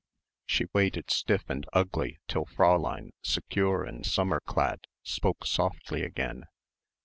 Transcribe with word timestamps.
She 0.47 0.65
waited 0.73 1.11
stiff 1.11 1.43
and 1.47 1.67
ugly 1.73 2.17
till 2.27 2.45
Fräulein, 2.47 3.11
secure 3.21 3.83
and 3.83 4.03
summer 4.03 4.39
clad, 4.39 4.87
spoke 5.03 5.45
softly 5.45 6.01
again. 6.01 6.45